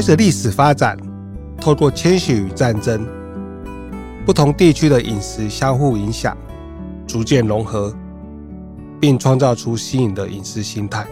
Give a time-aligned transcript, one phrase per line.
[0.00, 0.96] 随着历史发展，
[1.60, 3.06] 透过迁徙与战争，
[4.24, 6.34] 不同地区的饮食相互影响，
[7.06, 7.94] 逐渐融合，
[8.98, 11.06] 并创造出新颖的饮食形态。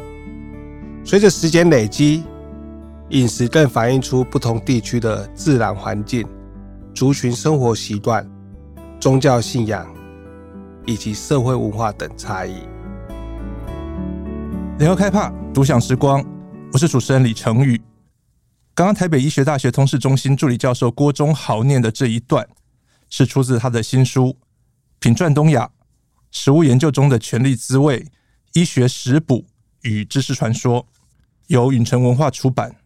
[1.05, 2.25] 随着时间累积，
[3.11, 6.27] 饮食更反映出不同地区的自然环境、
[6.95, 8.27] 族群生活习惯、
[8.99, 9.87] 宗教信仰
[10.87, 12.63] 以及社会文化等差异。
[14.79, 16.25] 联合开帕独享时光，
[16.73, 17.79] 我是主持人李成宇。
[18.79, 22.49] 刚刚台北医学大学通识中心助理教授郭忠豪念的这一段，
[23.11, 24.27] 是出自他的新书
[25.01, 25.69] 《品传东亚：
[26.31, 28.07] 食物研究中的权力滋味、
[28.53, 29.47] 医学食补
[29.83, 30.83] 与知识传说》，
[31.49, 32.77] 由允晨文化出版。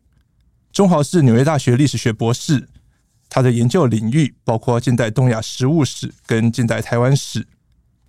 [0.73, 2.71] 忠豪是纽约大学历史学博士，
[3.29, 7.47] 他的研究领域包括近代东亚食物史跟近代台湾史。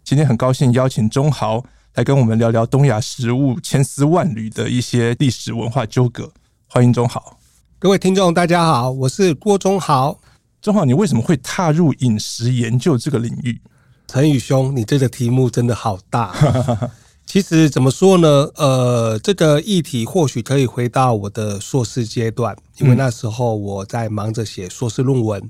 [0.05, 6.31] 今天很高兴邀请忠豪来跟我们聊聊东亚食物千丝万缕的一些历史文化纠葛。
[6.69, 7.42] 欢迎忠豪。
[7.83, 10.17] 各位听众，大家好，我是郭忠豪。
[10.61, 13.59] 忠豪，你为什么会踏入饮食研究这个领域？
[14.07, 16.33] 陈宇兄，你这个题目真的好大。
[17.27, 18.49] 其实怎么说呢？
[18.55, 25.41] 呃，这个议题或许可以回到我的硕士阶段，因为那时候我在忙着写硕士论文。
[25.41, 25.49] 嗯、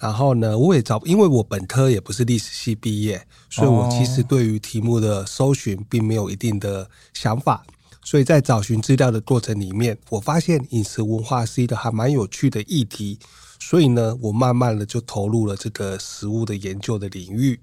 [0.00, 7.64] 然后呢，我也找，因为我本科也不是历史系毕业，所以我其实对于题目的搜寻并没有一定的想法。
[8.02, 13.18] 所以在找寻资料的过程里面，我发现饮食文化是一个还蛮有趣的议题，
[13.58, 17.60] 所以呢，我慢慢的就投入了这个食物的研究的领域。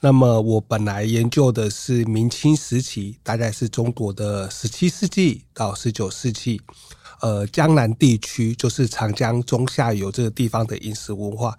[0.00, 6.60] 那么我本来研究的是明清时期，大概是中国的十七世纪到十九世纪，
[7.20, 11.56] 呃，江南地区就是长江中下游这个地方的饮食文化。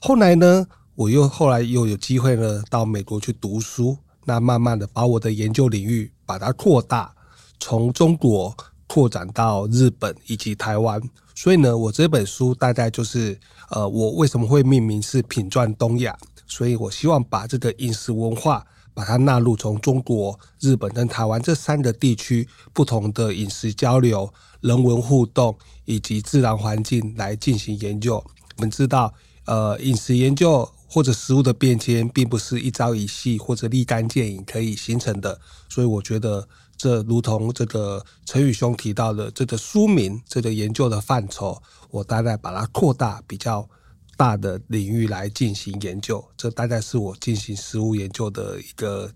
[0.00, 7.14] 后来呢，我又后来又有机会呢到美国去读书，那慢慢的把我的研究领域把它扩大。
[7.60, 8.56] 从中国
[8.86, 11.00] 扩展到日本以及台湾，
[11.34, 13.38] 所以呢，我这本书大概就是
[13.70, 16.16] 呃，我为什么会命名是品饌东亚？
[16.46, 25.54] 所以我希望把这个饮食文化把它纳入从中国、日本跟台湾这三个地区不同的饮食交流、人文互动
[25.84, 28.24] 以及自然环境来进行研究。
[28.56, 29.12] 我们知道，
[29.44, 35.38] 呃，饮食研究或者食物的变迁，并不是一朝一夕或者立竿见影可以形成的，
[35.68, 36.48] 所以我觉得。
[36.78, 43.68] 这如同这个陈宇兄提到的这个书名，这个研究的范畴，我大概把它扩大比较
[44.16, 46.24] 大的领域来进行研究。
[46.36, 49.10] 这大概是我进行食物研究的一个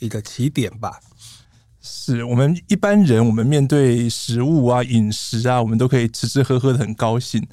[0.00, 1.00] 一个起点吧。
[1.80, 7.46] 是我们一般人，我们面对食物啊、饮食啊，我们都可以吃吃喝喝的很高兴。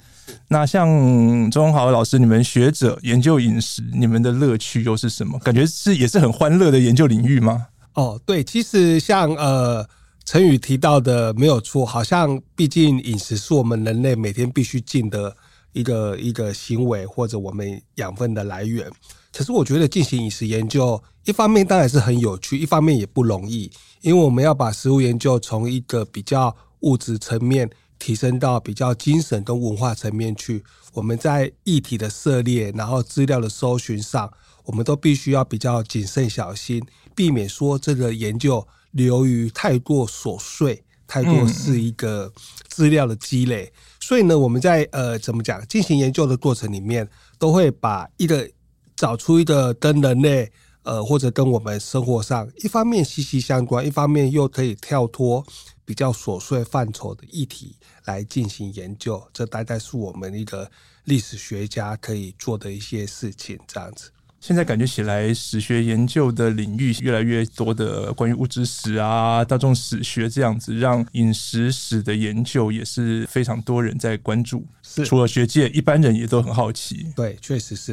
[0.48, 5.38] 那像钟豪老师，你们学者研究饮食，你们的乐趣又是什么？
[5.38, 7.68] 感觉是也是很欢乐的研究领域吗？
[7.94, 9.88] 哦，对，其实像呃，
[10.24, 15.36] 承宇提到的没有错，好像毕竟饮食是我们人类每天必须尽的
[15.72, 18.90] 一个一个行为，或者我们养分的来源。
[19.32, 30.64] 可是我觉得进行饮食研究，一方面当然是很有趣，一方面也不容易，因为我们要把食物研究从一个比较物质层面提升到比较精神跟文化层面去。
[30.92, 34.32] 我们在议题的涉猎，然后资料的搜寻上，
[34.64, 36.80] 我们都必须要比较谨慎小心。
[37.14, 42.32] 避免说这个研究流于太过琐碎，太过是一个
[42.68, 43.72] 资料的积累。
[44.00, 47.08] 所以呢，我们在呃怎么讲进行研究的过程里面，
[47.38, 48.50] 都会把一个
[48.94, 50.50] 找出一个跟人类
[50.82, 55.44] 呃或者跟我们生活上一方面息息相关，一方面又可以跳脱
[55.84, 59.22] 比较琐碎范畴的议题来进行研究。
[59.32, 60.70] 这大概是我们一个
[61.04, 64.10] 历史学家可以做的一些事情，这样子。
[64.46, 74.66] 现在感觉起来，史学研究的领域越来越多的关于物质史啊、大众史学这样子，让饮食史的研究也是非常多人在关注。
[74.82, 77.06] 是，除了学界，一般人也都很好奇。
[77.16, 77.92] 对，确实是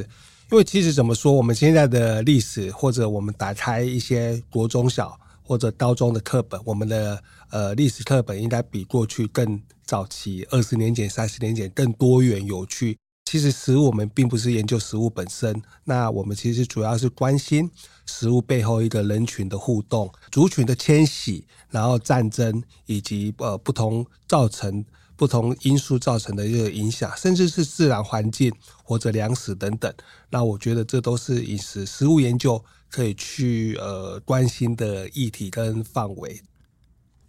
[0.51, 12.97] 因为其实怎么说，我们现在的历史，或者我们打开一些国中小或者高中的课本，我们的呃历史课本应该比过去更早期，二十年前、三十年前更多元有趣。
[13.31, 17.71] 其实食物我们并不是研究食物本身，那我们其实主要是关心
[18.05, 24.83] 食物背后一个人群的互动、族群的迁徙，然后战争以及呃不同造成
[25.15, 29.93] 不同因素造成的一个影响，甚至是自然环境或者粮食等等。
[30.29, 36.41] 那我觉得这都是饮食食物研究可以去呃关心的议题跟范围。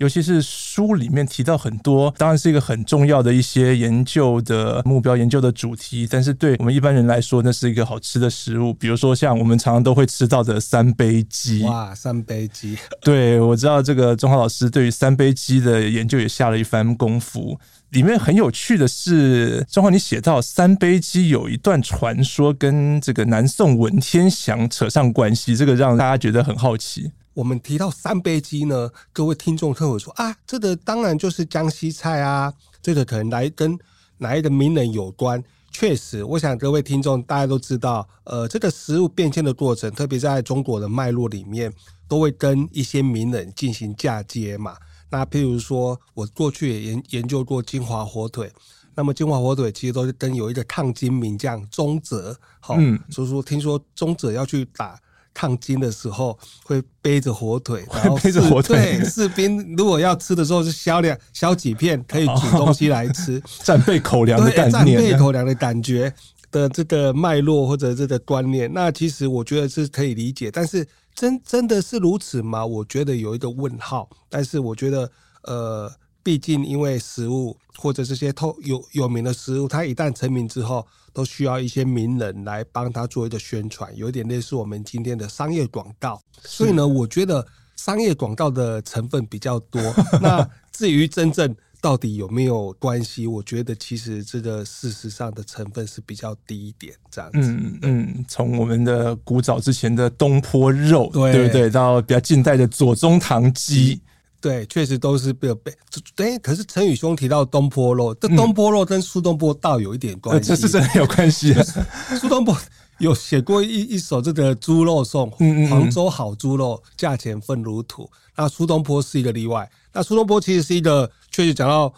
[0.02, 6.08] 尤其是书里面提到很多，当然是一个很重要的一些研究的目标、研究的主题。
[6.10, 8.74] 但是对我们一般人来说，那是一个好吃的食物。
[8.74, 11.62] 比如说像我们常常都会吃到的三杯鸡。
[11.62, 12.76] 哇，三杯鸡！
[13.00, 17.56] 对，我知道这个中华老师对于三杯鸡的研究也下了一番功夫。
[17.90, 27.12] 里面很有趣的是，中华你写到三杯鸡有一段传说跟这个南宋文天祥扯上关系，这个让大家觉得很好奇。
[27.34, 32.52] 我们提到三杯鸡呢，各位听众特会说啊，这个当然就是江西菜啊，
[32.82, 33.78] 这个可能来跟
[34.18, 35.42] 哪一个名人有关。
[35.70, 41.72] 确实，我想各位听众大家都知道，呃，这个食物变迁的过程，特别在中国的脉络里面，
[42.06, 44.76] 都会跟一些名人进行嫁接嘛。
[45.08, 48.52] 那譬如说，我过去也研研究过金华火腿，
[48.94, 55.00] 那么金华火腿其实都是跟有一个抗金名将宗泽，好、嗯，所以说听说宗泽要去打
[55.34, 66.12] 抗金的时候， 会背着火腿，然后背着火腿，对，士兵如果要吃的时候，是削两削几片，可以煮东西来吃， 战备口粮的概念，战备口粮的感觉
[66.50, 70.86] 的这个脉络或者这个观念，那其实我觉得是可以理解，但是。
[71.14, 72.64] 真真的是如此吗？
[72.64, 74.08] 我觉得有一个问号。
[74.30, 75.10] 但是我觉得，
[75.42, 86.20] 呃，毕竟因为食物或者这些透有有名的食物，它一旦成名之后，都需要一些名人来帮他做一个宣传，有点类似我们今天的商业广告。
[86.42, 87.46] 所以呢，我觉得
[87.76, 89.80] 商业广告的成分比较多。
[90.22, 91.54] 那至于真正。
[91.82, 93.26] 到底有没有关系？
[93.26, 97.40] 我觉得其实这个事实上的成分是比较低一点，这样子。
[97.40, 101.68] 嗯嗯，从我们的古早之前的东坡肉，对，对不对？
[101.68, 104.00] 到比较近代的左宗棠鸡，
[104.42, 105.72] 对，确实都是被被。
[106.16, 111.54] 对，可是陈宇兄提到东坡肉，这东坡肉跟苏东坡倒有一点关系，这是真的有关系。
[112.20, 112.54] 苏东坡
[112.98, 115.30] 有写过一一首这个猪肉颂，
[115.70, 118.10] 杭州好猪肉，价钱分如土。
[118.36, 119.70] 那苏东坡是一个例外。
[119.92, 121.92] 那苏东坡其实是一个，确实讲到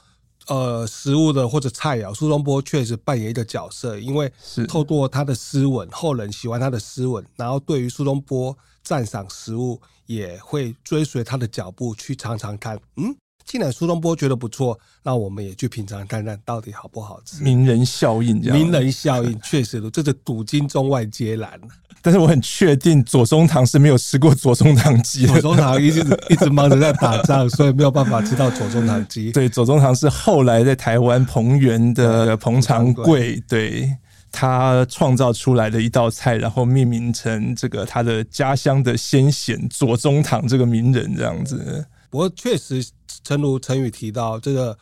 [0.49, 4.31] 呃食物的或者菜肴，苏东坡确实扮演一个角色，因为
[4.69, 12.79] 透过他的诗文，后人喜欢他的诗文，然后对于苏东坡赞赏食物，也会追随他的脚步去尝尝看。
[12.97, 13.15] 嗯，
[13.45, 17.43] 既然苏东坡觉得不错，那我们也去品尝看看到底好不好吃。
[17.43, 21.61] 名人效应，名人效应确实，这是古今中外皆然。
[22.03, 25.27] 但是我很确定左宗棠是没有吃过左宗棠鸡。
[25.27, 29.33] 左宗棠一直 一直忙着在打仗，所以没有办法吃到左宗棠鸡。
[29.33, 33.91] 对，左宗棠是后来在台湾彭源的彭长贵，对，
[34.37, 41.87] 他创造出来的一道菜，然后命名成这个他的家乡的先贤左宗棠这个名人这样子。
[42.11, 42.85] 不过确实，
[43.23, 44.77] 诚如陈宇提到，这个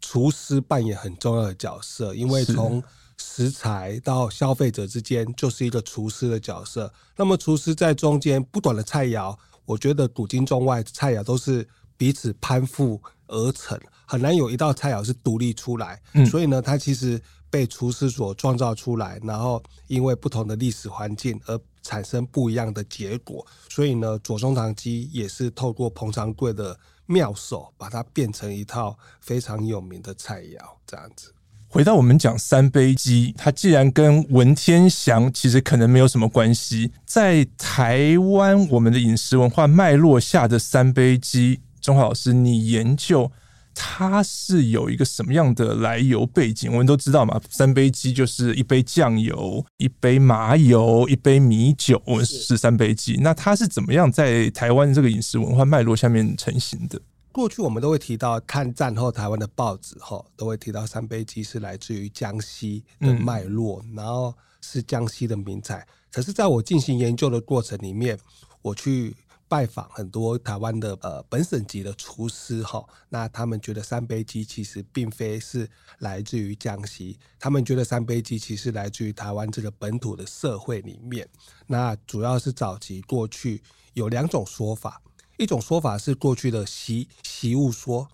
[0.00, 2.82] 厨师扮演很重要的角色，因为从
[3.18, 6.90] 食材到消费者之间就是一个厨师的角色。
[7.16, 11.66] 那么厨师在中间不短的菜肴，我觉得古今中外菜肴都是
[11.98, 16.00] 彼此攀附而成，很难有一道菜肴是独立出来。
[16.14, 17.20] 嗯，所以呢，他其实
[17.56, 23.46] 被厨师所创造出来，然后因为不同的历史环境而产生不一样的结果。
[23.70, 31.32] 所以呢，左宗棠鸡也是透过彭长贵的妙手，把它变成一套非常有名的菜肴，这样子。
[31.66, 43.32] 回到我们讲三杯鸡，它既然跟文天祥其实可能没有什么关系，在台湾我们的饮食文化脉络下的三杯鸡，中华老师，你研究
[43.78, 46.72] 它是有一个什么样的来由背景？
[46.72, 53.18] 我们都知道嘛，三杯鸡就是一杯酱油、一杯麻油、一杯米酒，是三杯鸡。
[53.20, 56.98] 那它是怎么样在台湾这个饮食文化脉络下面成型的？
[57.30, 65.86] 过去我们都会提到，看战后台湾的报纸后，都会提到三杯鸡是来自于江西的脉络，然后是江西的名菜。
[66.10, 68.18] 可是，在我进行研究的过程里面，
[68.62, 69.14] 我去
[69.48, 81.28] 拜访很多台湾的呃本省级的厨师哈，那他们觉得三杯鸡其实并非是来自于江西，他们觉得三杯鸡其实来自于台湾这个本土的社会里面。
[81.66, 83.62] 那主要是早期过去
[83.94, 85.00] 有两种说法。
[85.38, 88.08] 一种说法是过去的习习物说，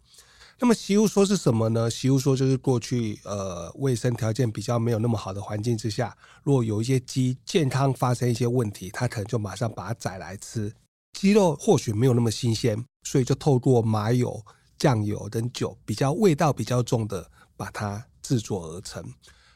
[0.58, 1.88] 那么习物说是什么呢？
[1.88, 10.74] 习物说就是过去呃卫生条件比较没有那么好的环境之下，如果有一些鸡健康发生一些问题，他可能就马上把它宰来吃。
[11.12, 14.42] 鸡肉或许没有那么新鲜，所以就透过麻油、
[14.78, 19.04] 酱油等酒比较味道比较重的把它制作而成。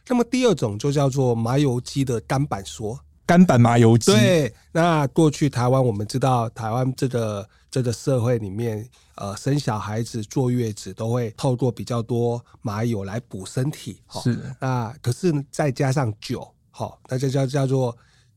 [0.08, 3.00] 那么第二种就叫做麻油鸡的干板说。
[3.26, 4.12] 干板麻油鸡。
[4.12, 14.00] 对，那过去台湾我们知道，台湾这个这个社会里面，呃，生小孩子坐月子都会透过比较多麻油来补身体。
[14.22, 14.38] 是。
[14.60, 17.96] 那可是再加上酒，好，那就叫叫做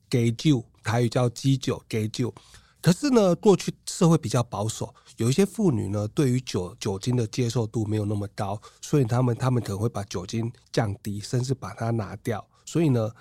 [0.09, 2.33] 给酒，台语叫鸡酒，给酒。
[2.81, 13.11] 可是呢，过去社会比较保守，有一些妇女呢，对于酒酒精的接受度没有那么高，所以他们他们可能会把酒精降低，甚至把它拿掉，所以呢，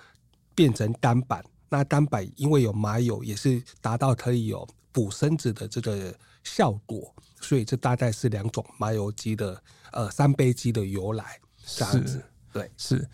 [0.55, 1.43] 变成单板。
[1.71, 9.61] 那单板因为有麻油，也是达到可以有补身子的这个效果，所以这大概是两种麻油鸡的
[9.91, 12.23] 呃三杯鸡的由来，这样子。
[12.51, 13.07] 对，是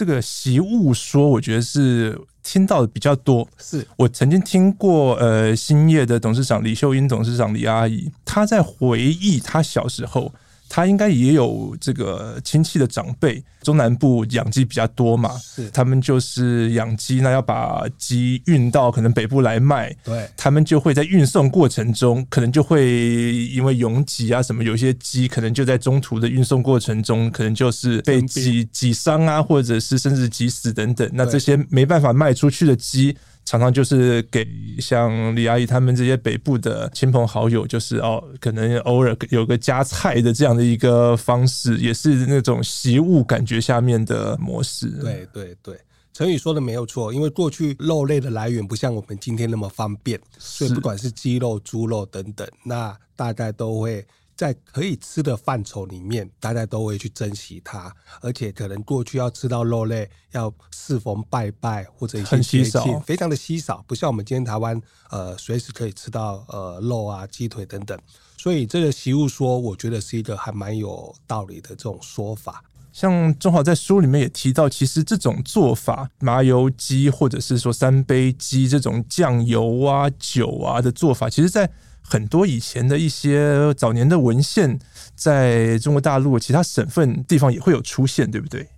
[0.00, 3.46] 这个习物说，我觉得是听到的比较多。
[3.58, 10.32] 是我曾经听过，呃，兴业的董事长李秀英董事长李阿姨，她在回忆她小时候。
[10.72, 15.32] 他应该也有这个亲戚的长辈，中南部养鸡比较多嘛，
[15.72, 33.16] 他们就是养鸡，那要把鸡运到可能北部来卖，对，他们就会在运送过程中，可能就会因为拥挤啊什么，有些鸡可能就在中途的运送过程中，可能就是被挤挤伤啊，或者是甚至挤死等等，那这些没办法卖出去的鸡。
[33.50, 34.46] 常常就是给
[34.78, 44.86] 像李阿姨他们这些北部的亲朋好友，就是哦，可能偶尔有个加菜的这样的一个方式，也是那种习物感觉下面的模式。
[45.02, 45.76] 对对对，
[46.12, 54.06] 成宇说的没有错，因为过去肉类的来源不像我们今天那么方便，所以不管是鸡肉、猪肉等等，那大概都会。
[54.40, 64.80] 在可以吃的范畴里面，大家都会去珍惜它，而且可能过去要吃到肉类，要适逢拜拜或者一些节庆，非常的稀少，不像我们今天台湾，
[65.10, 67.98] 呃，随时可以吃到呃肉啊、鸡腿等等。
[68.38, 72.64] 所以这个习物说，我觉得是一个还蛮有道理的这种说法。
[72.92, 81.70] 像中豪在书里面也提到，其实这种做法，麻油鸡或者是说三杯鸡这种酱油啊、酒啊的做法，其实，在
[82.02, 84.78] 很多以前的一些早年的文献，
[85.14, 88.68] 在中国大陆其他省份地方也会有出现，对不对？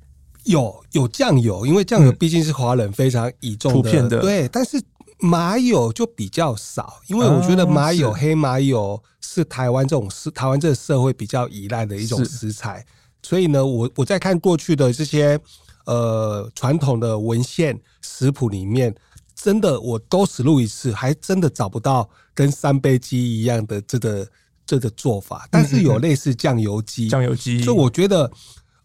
[0.44, 4.48] 有有酱油，因为酱油毕竟是华人非常倚重的、对。
[4.48, 4.82] 但是
[5.18, 12.84] 麻油就比较少，因为我觉得麻油、黑麻油是台湾这种是台湾这个社会比较依赖的一种食材，
[13.22, 15.38] 所以呢，我我在看过去的这些
[15.86, 18.94] 呃传统的文献食谱里面。
[19.42, 24.28] 真的，我都实录一次，还真的找不到跟三杯鸡一样的这个
[24.64, 27.60] 这个做法，但是有类似酱油鸡，酱油鸡。
[27.60, 28.30] 所以我觉得，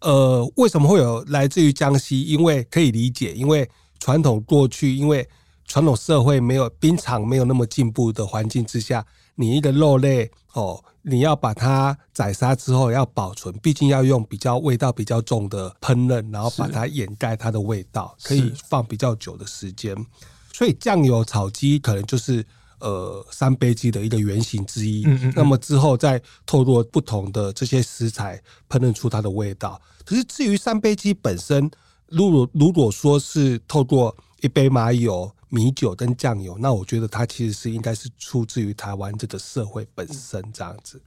[0.00, 2.22] 呃，为什么会有来自于江西？
[2.22, 5.28] 因为可以理解，因为传统过去，因为
[5.64, 19.94] 传统社会没有冰场，没有那么进步的环境之下，你一个肉类哦，你要把它宰杀之后要保存，毕竟要用比较味道比较重的烹饪，然后把它掩盖它的味道，可以放比较久的时间。
[20.58, 22.44] 所以酱油炒鸡可能就是
[22.80, 25.04] 呃三杯鸡的一个原型之一。
[25.06, 25.32] 嗯嗯。
[25.36, 29.80] 那么之后再透过不同的这些食材烹饪出它的味道。
[30.04, 31.70] 可是至于三杯鸡本身，
[32.08, 41.00] 如果如果说是透过一杯麻油、米酒跟酱油，那我觉得它其实是应该是出自于台湾这个社会本身这样子。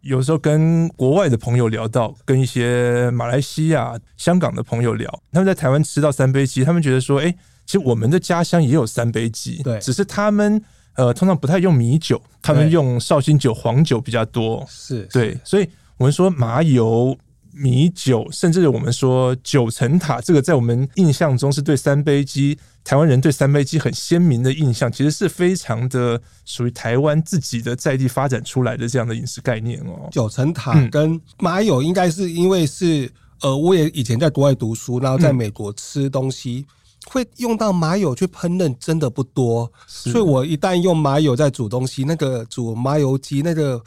[0.00, 7.32] 有时候跟国外的朋友聊到，跟一些马来西亚、香港的朋友聊，他们在台湾吃到三杯鸡，他们觉得说，哎。
[7.66, 10.62] 其实我们的家乡也有三杯鸡，对，只是他们
[10.94, 15.68] 呃通常不太用米酒，他们用绍兴酒、黄酒比较多，是对，所以
[15.98, 17.18] 我们说麻油、
[17.52, 30.08] 米酒，甚至我们说九层塔，这个在我们印象中是对三杯鸡，台湾人对三杯鸡很鲜明的印象，其实是非常的属于台湾自己的在地发展出来的这样的饮食概念哦。
[30.12, 36.64] 九层塔跟麻油应该是因为是呃，我也以前在国外读书，然后在美国吃东西。
[36.68, 36.72] 嗯
[37.08, 43.80] 会用到麻油去烹饪真的不多，所以我一旦用麻油在煮东西，那个煮麻油鸡，那个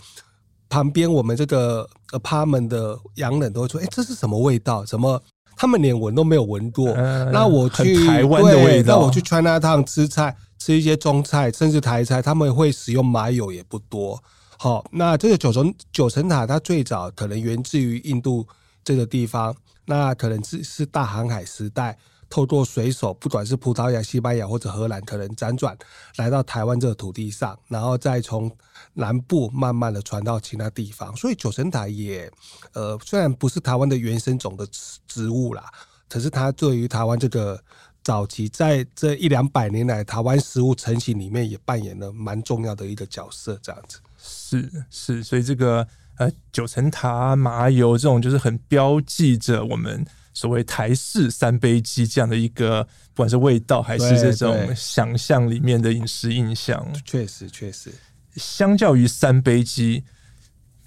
[0.70, 4.86] 旁边我们这个 apartment 的洋人都会说：“哎，这是什么味道？
[4.86, 5.22] 怎么
[5.58, 6.94] 他们连闻都没有闻过？”
[7.34, 14.22] 那我去台湾的味道，那我去 Chinatown 吃菜，吃一些中菜，甚至台菜，他们会使用麻油也不多。
[14.58, 18.48] 好，那这个九层九层塔，它最早可能源自于印度
[18.84, 19.54] 这个地方，
[19.86, 21.98] 那可能是是大航海时代。
[22.30, 25.76] 透过水手，不管是葡萄牙、西班牙或者荷兰，可能辗转
[26.18, 28.50] 来到台湾这个土地上，然后再从
[28.94, 31.16] 南部慢慢的传到其他地方。
[31.16, 32.32] 所以九层塔也，
[32.74, 34.68] 呃，虽然不是台湾的原生种的
[35.08, 35.66] 植物啦，
[36.08, 37.60] 可是它对于台湾这个
[38.04, 43.60] 早期在这一两百年来台湾食物成型里面，也扮演了蛮重要的一个角色。
[43.64, 50.06] 这样子是是，所以这个呃九层塔麻油这种，就是很标记着我们。
[50.40, 52.82] 所谓台式三杯鸡这样的一个，
[53.14, 57.94] 不管是味道还是这种想象里面的饮食印象，确实确实。
[58.38, 60.06] 相较于三杯鸡，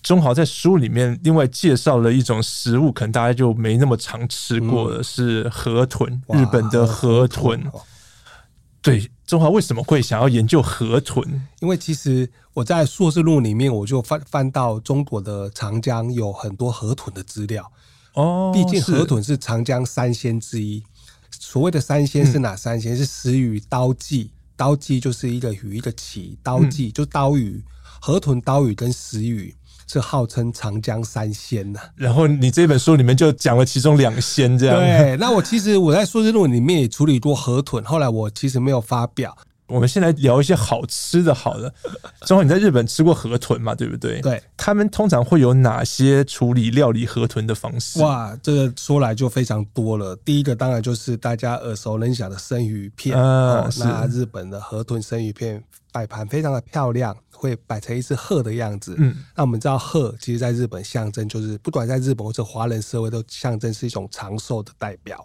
[0.02, 7.62] 中豪在书里面另外介绍了一种食物，可能大家就没那么常吃过的是河豚，日本的河豚。
[8.80, 11.22] 对，中华为什么会想要研究河豚？
[11.60, 17.70] 因为其实我在硕士论文里面，我就翻翻到中国的长江有很多河豚的资料。
[18.14, 20.82] 哦，毕竟河豚是长江三鲜之一。
[21.30, 22.94] 所谓的三鲜是哪三鲜？
[22.94, 24.30] 嗯、是石鱼、刀鳍。
[24.56, 27.62] 刀鳍就是一个鱼一个鳍，刀鳍、嗯、就刀鱼。
[28.00, 29.54] 河豚、刀鱼跟石鱼
[29.86, 31.80] 是号称长江三鲜呐。
[31.96, 34.76] 然后你这本书里面就讲了其中两鲜，这样。
[34.76, 39.36] 对，那我其实我在硕士论文里面也处理过河豚，后来我其实没有发表。
[39.72, 41.72] 我们先来聊一些好吃的，好了。
[42.26, 43.74] 正好，你在日本吃过河豚嘛？
[43.74, 44.20] 对不对？
[44.20, 44.42] 对。
[44.54, 47.98] 他们通常会有哪些处理料理河豚的方式？
[48.02, 50.14] 哇，这个说来就非常多了。
[50.16, 53.18] 第一个当然就是大家耳熟能详的生鱼片。
[53.18, 58.94] 啊、哦，那日本的河豚生鱼片摆盘非常的漂亮，会摆成一只鹤的样子。
[58.98, 59.16] 嗯。
[59.34, 65.24] 那我们知道鹤，其实在日本象征就是，不管在日本或者华人社会，都象征是一种长寿的代表。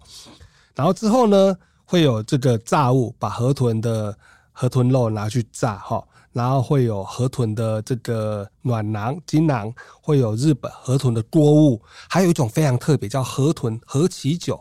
[0.73, 4.17] 然后之后呢，会有这个炸物，把河豚的。
[4.59, 9.71] 河豚肉拿去炸哈，然后会有河豚的这个暖囊、精囊，
[10.01, 14.59] 会有日本河豚的锅物，还有一种非常特别，叫河豚河鳍酒。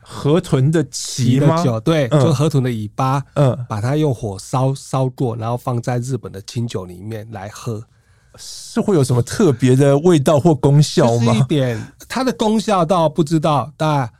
[0.00, 1.62] 河豚的鳍吗？
[1.62, 7.84] 酒对，嗯、就河豚的尾巴，嗯，把它用火烧烧过，然后放在日本的清酒里面来喝，
[8.38, 11.34] 是会有什么特别的味道或功效吗？
[11.34, 14.10] 一点，它的功效倒不知道，但。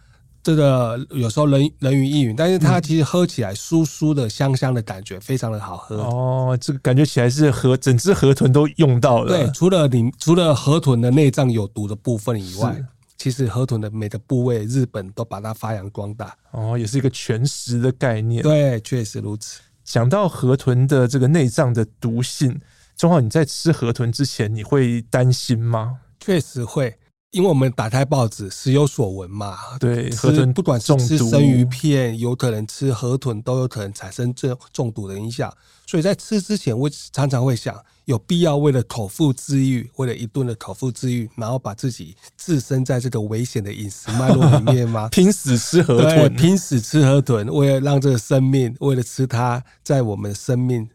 [0.48, 5.98] 这个有时候人人云亦云，但是它其实喝起来酥酥的、香香的感觉，非常的好喝。
[5.98, 9.28] 哦，这个感觉起来是河整只河豚都用到了。
[9.28, 12.82] 对，除了你除了河豚的内脏有毒的部分以外，
[13.18, 16.34] 其实河豚的每个部位，日本都把它发扬光大。
[16.52, 18.42] 哦，也是一个全食的概念。
[18.42, 19.60] 对，确实如此。
[19.84, 22.58] 讲到河豚的这个内脏的毒性，
[22.96, 25.98] 钟浩你在吃河豚之前，你会担心吗？
[26.18, 26.97] 确实会。
[27.32, 29.56] 因为我们打开报纸，时有所闻嘛。
[29.78, 35.52] 对，河豚不管是吃生鱼片，有可能吃河豚，都有可能产生这中毒的影响。
[35.86, 45.08] 所以在吃之前，我常常会想，有必要为了口腹之欲，为了一顿的口腹之欲，然后把自己置身在这个危险的饮食脉络里面吗？
[45.12, 50.88] 拼死吃河豚，拼死吃河豚，为了让这个生命，为了吃它，在我们生命。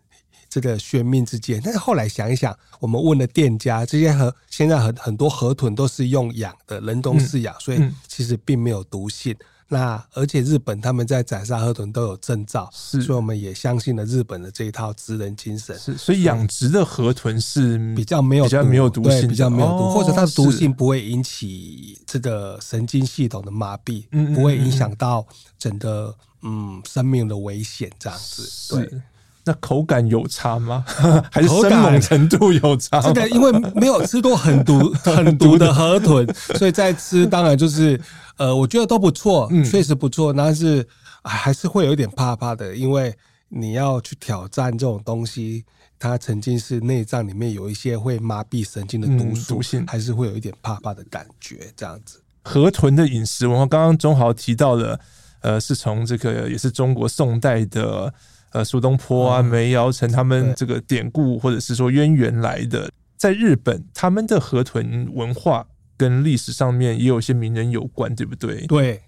[0.53, 9.33] 这个悬命之间，但是后来想一想，我们问了店家，这些河现在很很多河豚都是用养的，人工饲养，嗯、所以其实并没有毒性。
[9.33, 15.75] 嗯、那而且日本他们在宰杀河豚都有证照，是所以我们也相信了日本的这一套职人精神。
[15.79, 25.25] 是，所以养殖的河豚是比较没有比较没有毒性，比较没有毒，或者它的毒性不会引起这个神经系统的麻痹，嗯、不会影响到
[25.57, 28.75] 整个嗯生命的危险这样子。
[28.75, 29.01] 对。
[29.45, 30.85] 那口感有差吗？
[31.29, 33.01] 还是生猛程度有差？
[33.01, 36.25] 这个因为没有吃过很毒 很毒的河豚，
[36.57, 37.99] 所以在吃当然就是
[38.37, 40.31] 呃，我觉得都不错，确实不错。
[40.31, 40.87] 但是
[41.23, 43.13] 还是会有一点怕怕的，因为
[43.49, 45.65] 你要去挑战这种东西，
[45.99, 51.69] 它曾经是内脏里面有一些会麻痹神经的毒素性，还是会有一点怕怕的感觉。
[51.75, 54.97] 这样子，河豚的饮食文化，刚刚中豪提到了，
[55.41, 58.13] 呃，是从这个也是中国宋代的。
[58.53, 65.65] 呃，苏东坡啊，梅尧臣他们这个典故或者是说渊源来的，在日本他们的河豚文化
[65.97, 68.65] 跟历史上面也有些名人有关，对不对？
[68.67, 69.01] 对，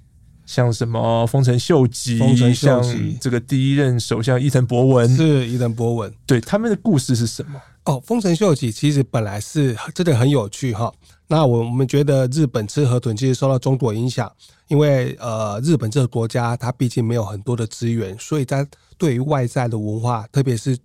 [0.47, 7.62] 像什么丰臣秀吉，丰臣秀吉，像这个第一任首相伊藤博文，是伊藤博文，对，他们的故事是什么？
[7.86, 10.91] 哦，丰臣秀吉其实本来是真的很有趣哈。
[11.27, 14.31] 那我我们觉得日本吃河豚其实受到中国影响，
[14.67, 20.77] 因为呃，日本这个国家它毕竟没有很多的资源，所以在对于外在的文化，特别是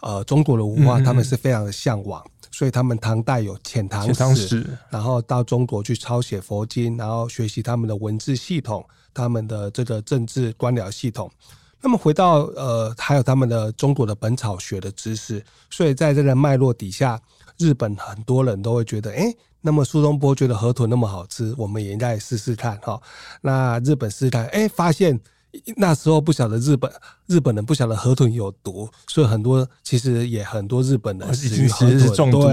[0.00, 11.30] 呃中国的文化，他们是非常的向往，嗯嗯，所以他们唐代有遣唐使，然后到中国去抄写佛经，然后学习他们的文字系统，他们的这个政治官僚系统。
[11.80, 17.20] 那么回到呃，还有他们的中国的本草学的知识，所以在这个脉络底下，
[17.58, 19.32] 日本很多人都会觉得，哎，
[19.66, 22.98] 那么苏东坡觉得河豚那么好吃，我们也应该试试看哈。
[23.42, 25.20] 那日本试试看，哎，发现。
[25.78, 26.92] 那时候不晓得日本
[27.26, 32.46] 日本人不晓得河豚有毒，所以很多其实也很多日本人死于河豚中毒。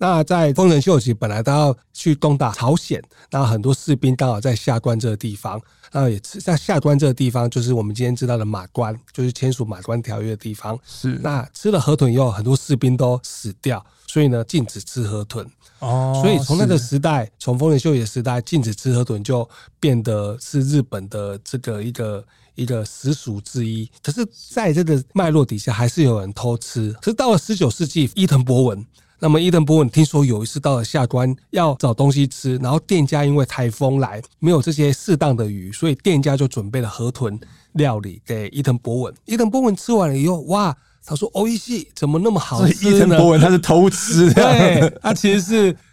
[0.00, 5.60] 对，那在丰臣秀吉本来他要去攻打朝鲜，那很多士兵刚好在下关这个地方，
[5.92, 10.78] 然后也在下关这个地方，就是我们今天知道的马关，就是签署马关条约的地方。
[10.86, 15.46] 是，那吃了河豚以后，很多士兵都死掉，所以呢，禁止吃河豚。
[15.80, 22.24] 哦，所以从那个时代，从丰臣秀吉的时代，禁止吃河豚就变得是日本的这个一个。
[22.56, 26.92] 一个习俗之一，可是在这个脉络底下，还是有人偷吃。
[27.00, 28.86] 可是到了十九世纪，伊藤博文
[29.22, 37.38] 那么伊藤博文听说有一次到了下关要找东西吃，然后店家因为台风来没有这些适当的鱼，所以店家就准备了河豚
[37.72, 39.14] 料理给伊藤博文。
[39.26, 40.74] 伊藤博文吃完了以后，哇！
[41.02, 45.40] 他说：“欧一系怎么那么好吃呢？”伊藤博文他是偷吃的，对，他其实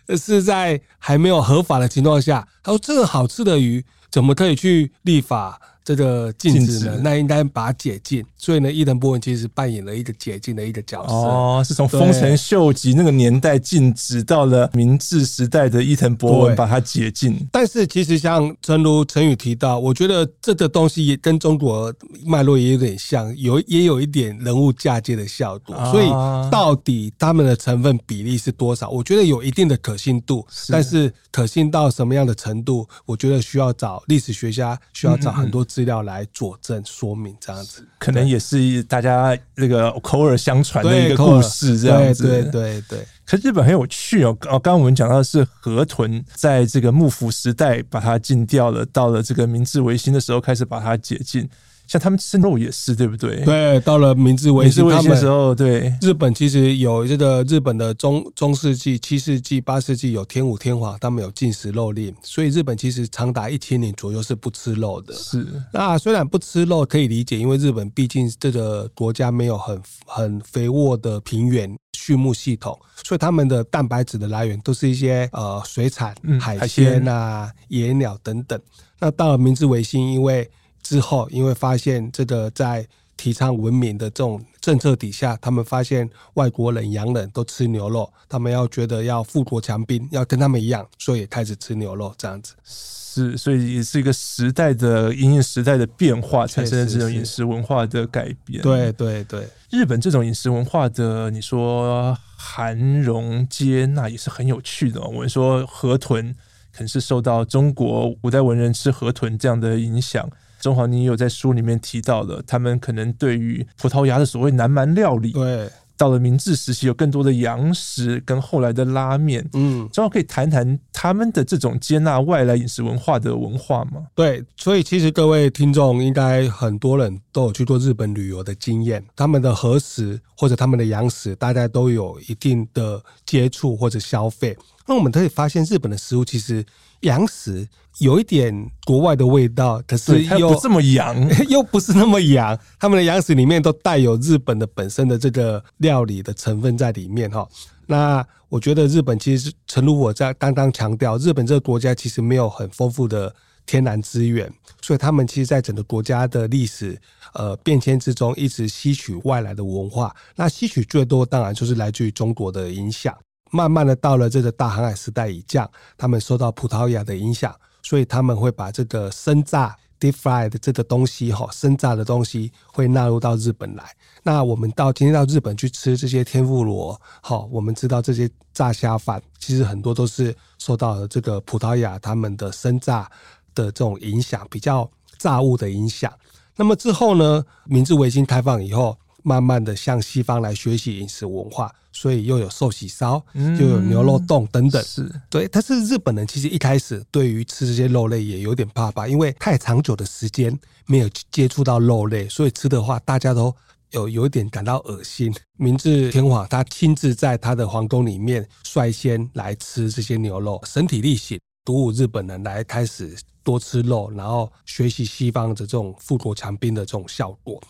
[0.08, 5.60] 是是在还没有合法的情况下，他说这个好吃的鱼怎么可以去立法？
[5.88, 8.22] 这个禁止呢，那应该把它解禁。
[8.36, 11.14] 所以呢，伊藤博文其实扮演了一个解禁的一个角色。
[11.14, 17.48] 哦，是从丰臣秀吉那个年代禁止，到了明治时代的伊藤博文把它解禁。
[17.54, 21.94] 但是其实像诚如陈宇提到，我觉得这个东西也跟中国
[22.26, 25.74] 脉络也有点像，有也有一点人物嫁接的效果。
[25.90, 26.10] 所以
[26.52, 28.90] 到底他们的成分比例是多少？
[28.90, 32.86] 我觉得有一定的可信度，但是可信到什么样的程度？
[33.06, 35.66] 我觉得需要找历史学家，需要找很多。
[35.78, 42.24] 资料来佐证说明，这样子可能也是大家那个口耳相传的一个故事，这样子。
[42.24, 43.08] 对对对对。
[43.24, 51.48] 可是日本很有趣哦，刚刚我们讲到的是河豚，在这个幕府时代把它禁掉了，到了这个明治维新的时候开始把它解禁。
[51.88, 53.44] 像他们吃肉也是，对不对？
[53.46, 65.14] 对，到了明治维新的时候，对日本其实有这个日本的中中世纪、七世纪、八世纪有天武天皇，他们有禁食肉令，所以日本其实长达一千年左右是不吃肉的。
[65.14, 78.60] 是，那虽然不吃肉可以理解，因为日本毕竟这个国家没有很很肥沃的平原畜牧系统，所以他们的蛋白质的来源都是一些呃水产、海鲜啊、野鸟等等。
[79.00, 80.50] 那到了明治维新，因为
[80.88, 92.54] 之后，因为发现这个在提倡文明的这种政策底下，他们发现外国人、洋人都吃牛肉，他们要觉得要富国强兵，要跟他们一样，所以也开始吃牛肉这样子。
[92.64, 98.62] 是，所以也是一个时代的因应时代的变化产生的这种饮食文化的改变。
[98.62, 105.02] 对对对，日本这种饮食文化的，你说含容接纳也是很有趣的。
[105.02, 106.34] 我们说河豚
[106.72, 110.30] 可能是受到中国古代文人吃河豚这样的影响。
[110.68, 124.08] 中华，你有在书里面提到的，他们可能对于葡萄牙的所谓南蛮料理，对，到了明治时期有更多的洋食跟后来的拉面，嗯，正好可以谈谈他们的这种接纳外来饮食文化的文化吗？
[124.14, 134.58] 对，所以其实各位听众应该很多人都有去过日本旅游的经验，他们的和食或者他们的洋食，大家都有一定的接触或者消费。
[134.86, 136.66] 那我们可以发现，日本的食物其实
[137.02, 137.68] 洋食
[138.00, 138.54] 有一点
[138.86, 141.16] 国外的味道，可是又不这么洋，
[141.50, 142.58] 又不是那么洋。
[142.80, 147.48] 他们的洋食里面都带有日本的本身的这个料理的成分在里面哈。
[147.86, 153.34] 那我觉得日本其实是，诚如我在刚刚强调，日本这个国家其实没有很丰富的
[153.66, 157.00] 天然资源，所以他们其实，在整个国家的历史
[157.34, 160.16] 呃变迁之中，一直吸取外来的文化。
[160.36, 163.18] 那吸取最多，当然就是来自于中国的影响。
[163.52, 167.56] 慢慢的到了这个大航海时代以降，他们受到葡萄牙的影响，
[167.88, 173.96] 所以他们会把这个生炸 deep fried 这个东西哈，生炸的东西会纳入到日本来。
[174.24, 183.10] 那我们到今天到日本去吃这些天妇罗，好，我们知道这些炸虾饭其实很多都是受到了这个葡萄牙他们的生炸
[183.56, 186.12] 的这种影响，比较炸物的影响。
[186.58, 188.98] 那么之后呢，明治维新开放以后。
[189.24, 194.82] 慢慢的向西方来学习饮食文化，所以又有寿喜烧，又有牛肉冻等等。
[194.84, 203.54] 是对，但是日本人其实一开始对于吃这些肉类也有点怕怕，因为太长久的时间没有接触到肉类，所以吃的话大家都
[203.92, 205.34] 有有一点感到恶心。
[205.58, 217.62] 明治天皇他亲自在他的皇宫里面率先来吃这些牛肉，身体力行，鼓舞日本人来开始多吃肉，然后学习西方的这种富国强兵的这种效果。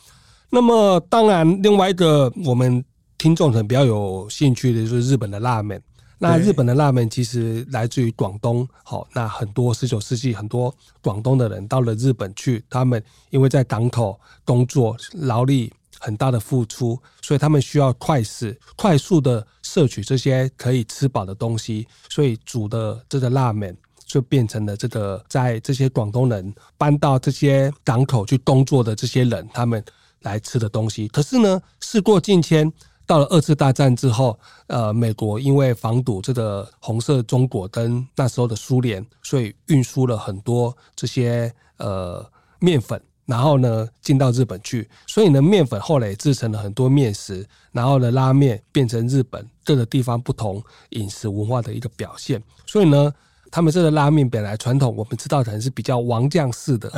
[0.49, 2.83] 那么，当然，另外一个我们
[3.17, 5.81] 听众可能比较有兴趣的就是日本的拉面。
[6.19, 29.83] 那日本的拉面其实来自于广东，好，那很多十九世纪很多广东的人到了日本去，他们因为在港口工作，劳力很大的付出，所以他们需要快食，快速的摄取这些可以吃饱的东西，所以煮的这个拉面就变成了这个在这些广东人搬到这些港口去工作的这些人，他们。
[30.21, 32.71] 来吃的东西，可是呢，事过境迁，
[33.05, 42.25] 到了二次大战之后，呃，美国因为防堵这个红色中国跟那时候的苏联，所以运输了很多这些呃
[42.59, 53.13] 面粉，然后呢进到日本去，所以呢面粉后来也制成了很多面食，然后呢拉面变成日本各个地方不同饮食文化的一个表现，所以呢。
[53.49, 56.89] 他们这个拉面本来传统，我们知道可能是比较王将式的，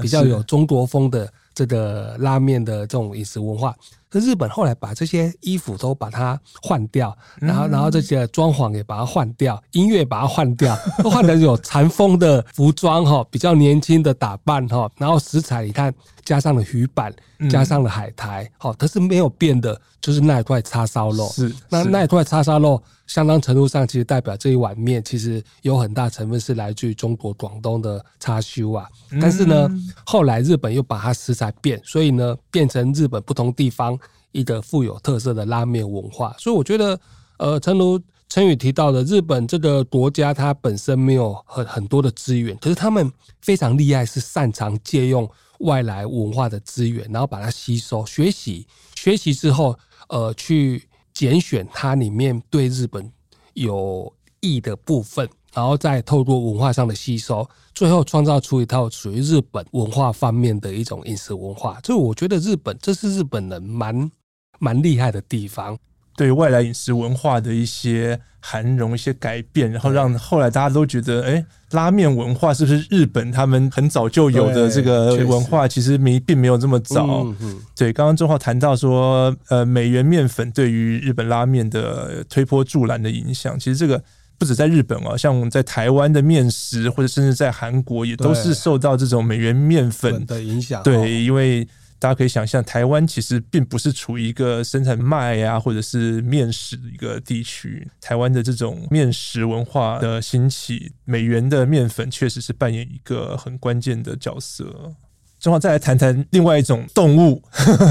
[0.00, 3.74] 比较有中国风的这个拉面的这种饮食文化。
[4.10, 15.94] 可日本后来把这些衣服都把它换掉，然后然后这些装潢也把它换掉，音乐把它换掉，都换成有禅风的服装哈，比较年轻的打扮哈，然后食材你看
[16.24, 17.14] 加上了鱼板，
[17.48, 21.28] 加上了海苔，好，可是没有变的，就是那一块叉烧肉。
[21.28, 28.88] 是，那那一块叉烧肉，相当程度上其实代表这一碗面其实有很大成分是来自于中国广东的叉烧啊。
[29.20, 29.68] 但是呢，
[30.04, 33.98] 后来日本又把它食材变，所以呢，变成日本不同地方
[34.32, 36.34] 一个富有特色的拉面文化。
[36.38, 36.98] 所以我觉得，
[37.38, 45.28] 呃，诚如承宇提到的，日本这个国家它本身没有很很多的资源，可是他们非常厉害，是擅长借用
[45.60, 49.76] 外来文化的资源，然后把它吸收、学习、学习之后，
[50.08, 53.12] 呃，去拣选它里面对日本
[53.54, 55.28] 有益的部分。
[55.52, 61.80] 然后再透过文化上的吸收，最后创造出一套属于日本文化方面的一种饮食文化。
[61.84, 64.08] 所以我觉得日本这是日本人蛮
[64.60, 65.76] 蛮厉害的地方，
[66.16, 75.66] 对外来饮食文化的一些涵容、一些改变，然后让后来大家都觉得，哎，拉面文化是不是日本他们很早就有的这个文化？
[75.66, 77.24] 其实没并没有这么早。
[77.24, 84.00] 嗯嗯、对，刚刚中浩谈到说，呃，美元面粉对于日本拉面的推波助澜的影响，其实这个。
[84.38, 90.82] 不止在日本啊，像在台湾的面食，或者甚至在韩国，也都是受到这种美元面粉的影响。
[90.82, 91.68] 对，因为
[92.00, 97.86] 大家可以想象，台湾其实并不是处于一个生产麦啊，或者是面食的一个地区。
[98.00, 104.94] 台湾的这种面食文化的兴起，美元的面粉确实是扮演一个很关键的角色。
[105.38, 107.42] 正好再来谈谈另外一种动物，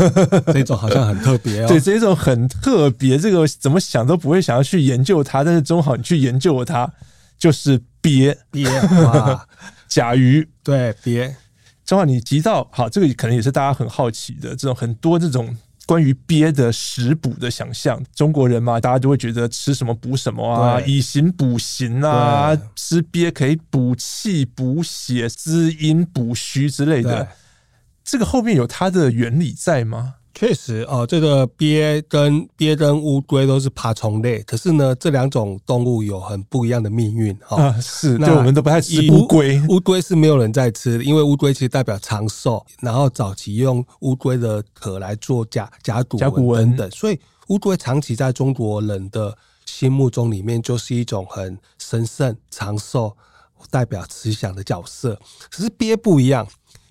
[0.54, 1.68] 这种好像很特别哦。
[1.70, 5.44] 对，这种很特别，这个怎么想都不会想要去研究它。
[5.44, 6.92] 但是正好你去研究它，
[7.38, 8.66] 就是鳖鳖
[9.04, 9.48] 哇，
[9.88, 11.36] 甲鱼对鳖。
[11.90, 18.00] 正好你提到好，这个可能也是大家很好奇的，这种很多这种关于鳖的食补的想象。
[18.14, 27.28] 中国人嘛，大家就会觉得吃什么补什么啊，以形补形啊，吃鳖可以补气、补血、滋阴、补虚之类的。
[28.04, 30.18] 这个后面有它的原理在吗？
[30.34, 37.82] 确实哦，这个鳖跟鳖跟乌龟都是爬虫类，可是呢，这两种动物有很不一样的命运哈、哦啊。
[37.82, 39.62] 是，那我们都不太吃乌龟。
[39.68, 53.18] 乌龟是没有人在吃的，因为乌龟其实代表长寿，然后早期用乌龟的壳来做甲甲骨甲骨文等等，所以乌龟长期在中国人的心目中里面就是一种很神圣、长寿、
[53.70, 55.20] 代表慈祥的角色。
[55.52, 56.48] 可是鳖不一样。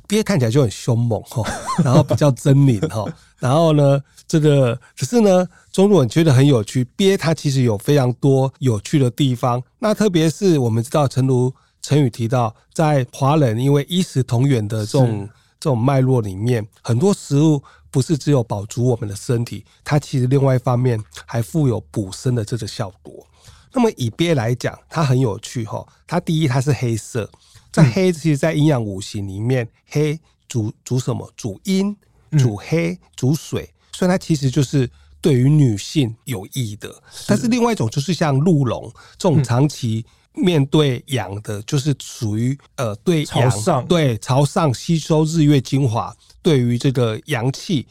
[0.07, 1.43] 鳖看起来就很凶猛哈，
[1.85, 3.05] 然后比较狰狞哈，
[3.39, 6.85] 然后呢，这个可是呢，中国人觉得很有趣。
[6.97, 15.29] 鳖它其实有非常多有趣的地方，那特别是我们知道，诚如陈宇提到，在华人因为衣食同源的这种
[15.61, 23.27] 这种脉络里面，很多食物不是只有饱足我们的身体，它其实另外一方面还富有补身的这个效果。
[23.73, 27.31] 那么以鳖来讲，它很有趣哈，它第一它是黑色。
[27.71, 31.31] 在黑，其实，在阴阳五行里面，黑主主什么？
[31.37, 31.95] 主阴，
[32.37, 36.93] 主黑，煮水，所以它其实就是对于女性有益的。
[37.27, 47.87] 但是另外一种就是像鹿茸这种长期面对阳的，就是属于呃对阳朝上对朝上吸收日月精华，对于这个阳气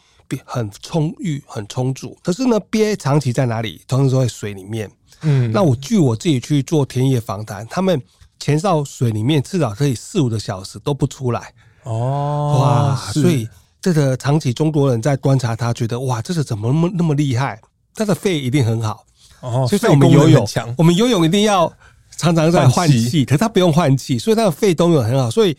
[0.46, 2.18] 很充裕很充足。
[2.24, 3.82] 可是呢，鳖长期在哪里？
[3.88, 4.92] 通常都在水里面。
[5.22, 8.02] 嗯，那我据我自己去做田野访谈，他们。
[8.40, 13.12] 潜到水里面，至少可以四五个小时都不出来哦，哇！
[13.12, 13.50] 所以
[13.88, 17.58] 这个长期中国人在观察他，觉得哇，这个怎么那么那么厉害？
[17.96, 19.06] 他的肺一定很好
[19.40, 19.66] 哦。
[19.72, 20.46] 就像我们游泳，
[20.78, 21.72] 我们游泳一定要
[22.18, 25.32] 常常在换气，可是他不用换气，所以他的肺都有很好。
[25.32, 25.58] 所以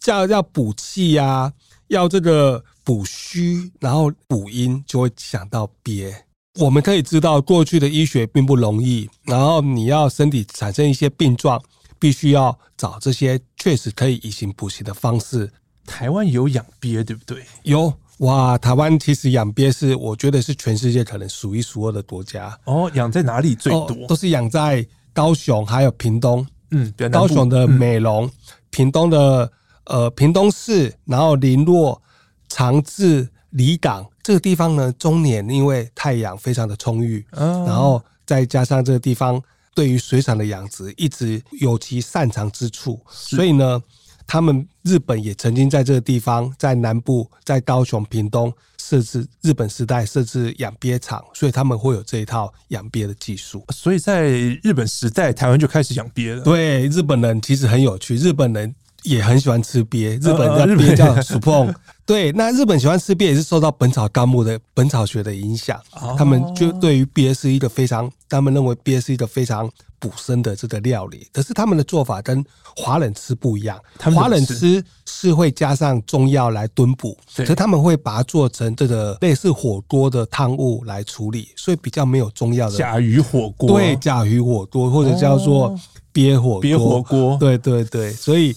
[0.00, 1.52] 叫要补气呀，
[1.88, 6.24] 要这个补虚，然后补阴，就会想到憋。
[6.54, 11.62] 我们可以知道，过去的医学并不容易，然后你要身体产生一些病状。
[12.00, 15.50] 必须要找这些确实可以以形补形的方式。
[15.88, 17.42] 台湾有养鳖，对不对？
[17.62, 22.56] 有哇，台湾其实养鳖是我觉得是全世界可能数一数二的国家。
[22.64, 23.92] 哦，养在哪里最多？
[23.92, 26.46] 哦、都是养在高雄，还有屏东。
[26.70, 28.30] 嗯，高雄的美浓、嗯，
[28.70, 29.50] 屏东的
[29.86, 32.00] 呃屏东市，然后林落、
[32.48, 39.42] 长治、里港这个地方呢，中年因为太阳非常的充裕，嗯、然后再加上这个地方。
[39.74, 43.80] 对于水产的养殖一直有其擅长之处，所以呢，
[44.28, 53.64] 他们日本也曾经在这个地方，在南部，在高雄、屏东设置日本时代设置养鳖场，所以他们会有这一套养鳖的技术。
[53.70, 54.28] 所以在
[54.62, 56.42] 日本时代，台湾就开始养鳖了。
[56.42, 71.26] 对，日本人其实很有趣，日本人也很喜欢吃鳖，日本的鳖叫 supon 对，那日本喜欢吃鳖也是受到《本草纲目》的本草学的影响，哦、他们就对于鳖是一个非常，他们认为鳖是一个非常补身的这个料理。
[71.32, 72.44] 可是他们的做法跟
[72.76, 73.78] 华人吃不一样，
[74.14, 85.78] 华人吃是会加上中药来炖补，可是他们会把它做成这个类似火锅的汤物来处理，所以比较没有中药的甲鱼火锅，对，甲鱼火锅或者叫做
[86.12, 88.56] 鳖火鳖火锅，对对对，所以。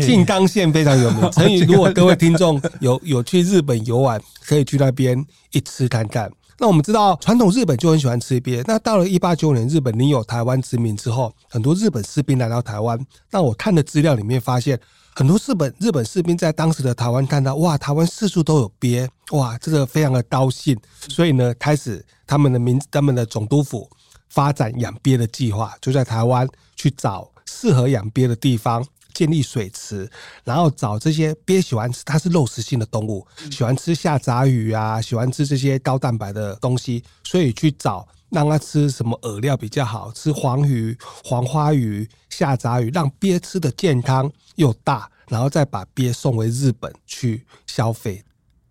[0.00, 1.28] 静冈县非常有名。
[1.34, 6.30] 陈宇，如果各位听众有有去日本游玩，可以去那边一吃看看。
[6.58, 8.62] 那我们知道，传统日本就很喜欢吃鳖。
[8.66, 12.98] 那到了一八九五年，日本领有台湾殖民之后，很多日本士兵来到台湾。
[13.30, 14.78] 那我看的资料里面发现，
[15.14, 20.78] 很多日本日本士兵在当时的台湾看到，哇，台湾四处都有鳖，哇，这个非常的高兴。
[21.08, 23.88] 所以呢，开始他们的民他们的总督府
[24.28, 28.84] 发展养鳖的计划，就在台湾去找适合养鳖的地方。
[29.14, 30.10] 建立水池，
[30.44, 48.24] 然后找这些鳖喜欢吃，它是肉食性的动物，喜欢吃下杂鱼啊，喜欢吃这些高蛋白的东西，所以去找让它吃什么饵料比较好，吃黄鱼、黄花鱼、下杂鱼，让鳖吃的健康又大，然后再把鳖送回日本去消费。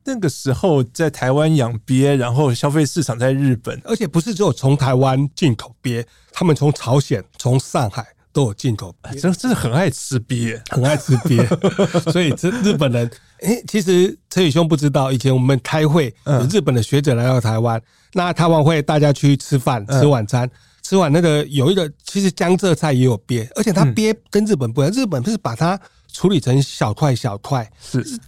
[0.04, 8.08] 那个时候在台湾养鳖，然后消费市场在日本，而且不是只有从台湾进口鳖，他们从朝鲜、从上海。
[8.34, 11.46] 都有进口，真真的很爱吃鳖，很爱吃鳖，
[12.12, 13.10] 所以这日本人，
[13.42, 25.80] 哎、欸，其实陈宇兄不知道，以前我们开会，有日本的学者来到台湾，嗯、那开完会大家去吃饭，吃晚餐，嗯、吃完那个有一个，其实江浙菜也有鳖，而且它鳖跟日本不一样，日本是把它
[26.12, 28.20] 处理成小块小块，是。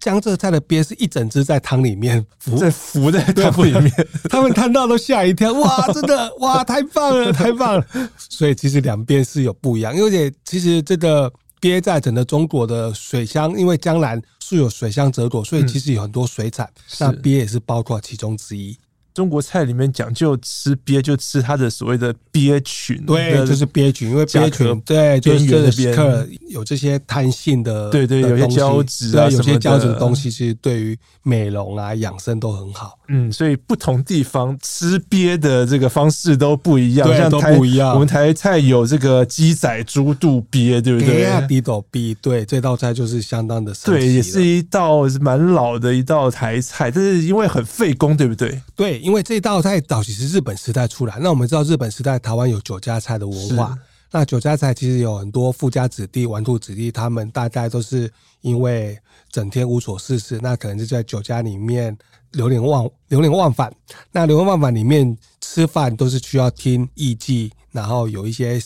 [0.00, 3.92] 江浙菜的鳖是一整只在汤里面浮在浮在汤里面，
[4.30, 7.86] 他们看到都吓一跳，哇， 真的哇，太棒了，太棒了！
[8.16, 18.76] 所以其实两边是有不一样，因为其实这个鳖在整个中国的水乡，因为江南素有水乡泽国，所以其实有很多水产，那鳖也是包括其中之一。
[19.12, 32.98] 中国菜里面讲究吃鳖，就吃它的所谓的鳖群，对，就是鳖群，因为鳖群对，就是这个有这些弹性的，对对，有些胶质啊，有些胶质的东西，其实对于美容啊、养生都很好。
[33.12, 37.92] 嗯，所以不同地方吃鳖的这个方式都不一样，对，都不一样。
[37.92, 41.16] 我们台菜有这个鸡仔猪肚鳖，对不对？
[41.16, 48.62] 鸡仔猪肚鳖，对，这道菜就是相当的神奇，对，也是一道蛮老的一道台菜，但是因为很费工，对不对？
[48.76, 49.00] 对。
[49.00, 53.76] 因为这道菜早期是日本时代出来，那我们知道日本时代台湾有酒家菜的文化，
[54.12, 58.08] 那酒家菜其实有很多富家子弟、纨绔子弟，他们大概都是
[58.42, 58.96] 因为
[59.32, 61.96] 整天无所事事，那可能就在酒家里面
[62.32, 63.72] 流连忘流连忘返。
[64.12, 68.60] 那流连忘返里面吃饭都是需要听艺伎，然后有一些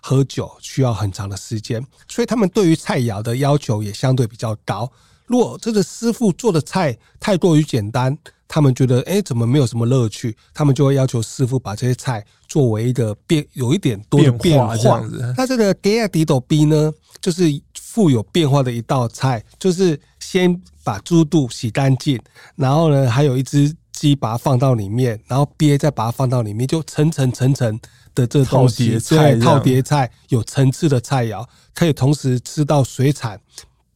[0.00, 4.90] 喝酒需要很长的时间，所以他们对于菜肴的要求也相对比较高。
[5.26, 8.16] 如果这个师傅做的菜太过于简单，
[8.48, 10.36] 他们觉得哎，怎么没有什么乐趣？
[10.52, 14.76] 他们就会要求师傅把这些菜作为一个变，有一点多的变化。
[14.76, 22.16] 这样子，那这个鸡仔猪肚鳖呢，就是富有变化的一道菜，就是先把猪肚洗干净，
[22.54, 27.80] 然后呢，还有一只鸡把它放到里面，然后鳖再把它放到里面，就层层层层
[28.14, 33.40] 的这东西，菜，套叠菜有层次的菜肴，可以同时吃到水产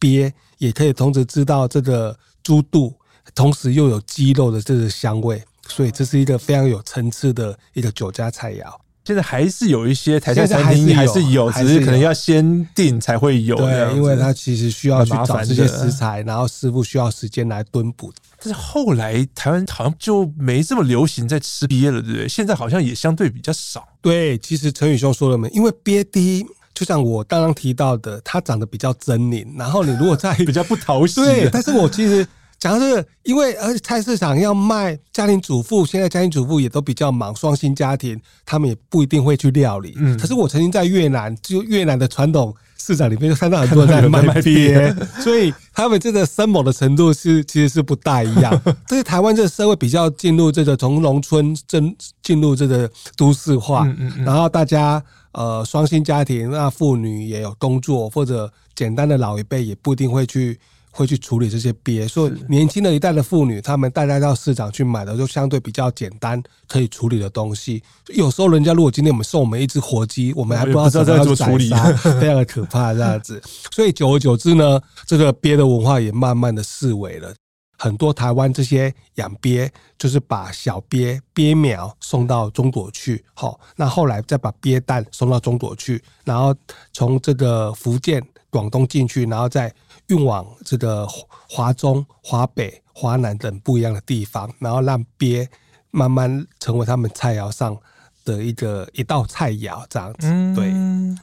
[0.00, 2.92] 鳖，也可以同时吃到这个猪肚。
[3.32, 8.74] 同时又有鸡肉的这个香味，所以这是一个非常有层次的一个酒家菜肴。
[9.04, 13.54] 现在还是有一些台菜餐厅还是有，只是可能要先订才会有。
[13.56, 18.10] 对，因为它其实需要去找这些食材，然后师傅需要时间来蹲补。
[18.42, 22.26] 但是后来台湾好像就没这么流行在吃鳖了，对不对？
[22.26, 23.86] 现在好像也相对比较少。
[24.00, 25.48] 对，其实陈宇兄说了没？
[25.50, 31.22] 因为鳖第一，就像我刚刚提到的，它长得比较狰狞，然后你如果在 比较不讨喜。
[31.22, 32.26] 对，但是我其实。
[32.64, 39.92] 讲的是，因为而且菜市场要卖家庭主妇，现在家庭主妇也都比较忙，双薪家庭，他们也不一定会去料理。
[39.98, 48.58] 嗯，可是我曾经在越南，就越南的传统市场里面，就看到很多人在卖 鳖，所以他们这个生猛的程度是 其实是不大一样。
[48.86, 60.58] 这是台湾这个社会比较进入这个从农村进进入这个都市化，嗯嗯嗯，然后大家呃双薪家庭，那妇女也有工作，或者简单的老一辈也不一定会去。
[60.94, 67.82] 会去处理这些鳖，所以年轻的一代的妇女，她们大家到市场去买的就相对比较简单，可以处理的东西。
[68.14, 71.68] 有时候人家如果今天我们送我们一只活鸡，我们还不知道怎么样处理，
[72.20, 73.42] 非常的可怕这样子。
[73.72, 77.34] 所以久而久之呢，这个鳖的文化也慢慢的式微了。
[77.76, 79.68] 很多台湾这些养鳖，
[79.98, 86.54] 就是把小鳖鳖苗送到中国去，好，那后来再把鳖蛋送到中国去，然后
[86.92, 89.74] 从这个福建、广东进去，然后再
[90.08, 91.06] 运往这个
[91.48, 95.48] 华中、华北、华南等不一样的地方，然后让鳖
[95.90, 97.76] 慢慢成为他们菜肴上
[98.24, 100.26] 的一个一道菜肴，这样子。
[100.26, 100.72] 嗯、对，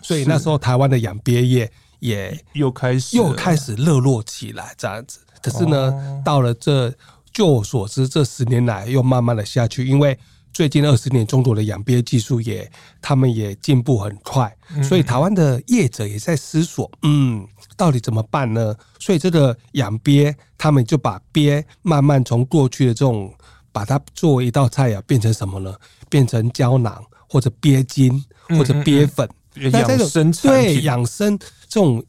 [0.02, 5.20] 所以那时候台湾的养鳖业也又开始又开始热络起来，这样子。
[5.42, 6.94] 可是呢，哦、到了这，
[7.34, 10.18] 就我所知，这十年来又慢慢的下去，因为
[10.54, 12.70] 最近二十年中国的养鳖技术也，
[13.02, 17.48] 他们也进步很快，所以台湾的业者也在思索，嗯，
[17.82, 18.76] 到底怎么办呢？
[19.00, 23.34] 所以这个养鳖，他们就把鳖慢慢从过去的这种，
[23.72, 25.74] 把它作为一道菜啊，变成什么呢？
[26.08, 31.36] 变成胶囊或者鳖精或者鳖粉，养、嗯、生对养生
[31.68, 32.06] 这种。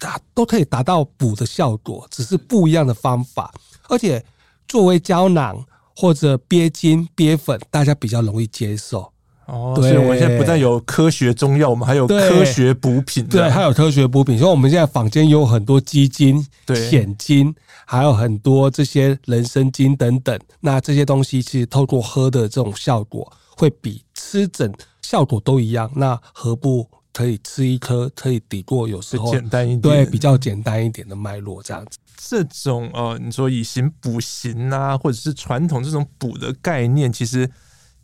[0.00, 3.54] 它都可以达到补的效果，只是不一样的方法。
[3.88, 4.22] 而且
[4.66, 9.13] 作为胶囊或者鳖精、鳖粉，大家比较容易接受。
[9.46, 13.26] 哦，所以我们现在不但有科学中药，我们还有科学补品。
[13.26, 14.38] 对，还有科学补品。
[14.38, 20.38] 所以我们现在坊间有很多鸡精、蚬精，还有很多这些人参精等等。
[20.60, 24.72] 那这些东西其实透过喝的这种效果，会比吃整
[25.02, 25.90] 效果都一样。
[25.94, 26.88] 那何不？
[27.16, 31.96] 可以吃一颗，可以抵过有时候简单一点，对，比较简单一点的脉络这样子。
[32.18, 37.48] 这种呃，你说以形补形啊，或者是传统这种补的概念，其实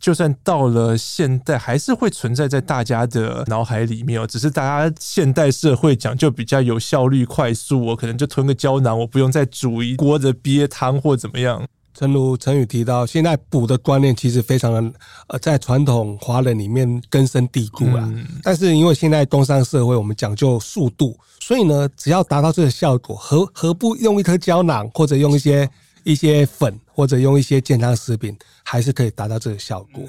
[0.01, 4.25] 就算到了现代，还是会存在在大家的脑海里面哦。
[4.25, 11.63] 只是大家现代社会讲究比较有效率、快速，我可能就吞个胶囊，我不用再煮一锅的鳖汤或怎么样。
[11.93, 17.99] 正如陈宇提到，现在补的观念其实非常的呃，在传统华人里面根深蒂固了。
[18.05, 25.69] 嗯、但是因为现在工商社会，我们讲究速度，所以呢，只要达到这个效果，何何不用一颗胶囊，或者用一些
[26.03, 30.03] 一些粉，或者用一些健康食品，还是可以达到这个效果。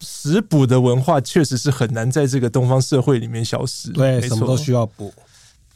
[0.00, 3.90] 食补的文化确实是很难在这个东方社会里面消失。
[3.90, 5.12] 对，什么都需要补。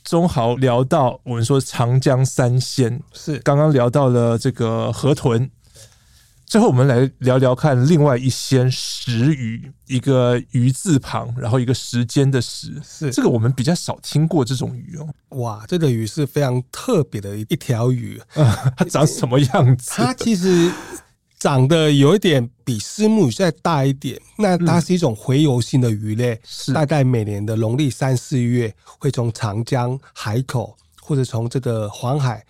[0.04, 5.48] 中豪聊到我们说长江三鲜，是刚刚聊到了这个河豚，
[6.52, 15.08] 最后我们来聊聊看另外一些石鱼，一个鱼字旁，然后一个时间的时，是这个我们比较少听过这种鱼哦。
[15.38, 18.44] 哇，这个鱼是非常特别的一一条鱼，嗯，
[18.76, 19.92] 它长什么样子？
[19.92, 20.70] 它其实。
[21.38, 32.44] 长得有一点比虱目鱼再大一点，那它是一种洄游性的鱼类，是大概每年的农历三四月会从长江海口或者从这个黄海